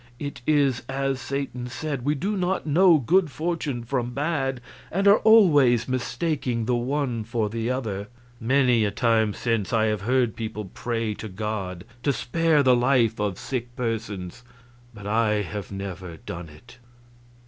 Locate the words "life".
12.75-13.19